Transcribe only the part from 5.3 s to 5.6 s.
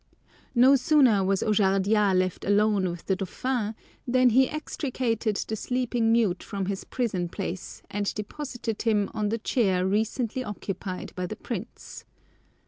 the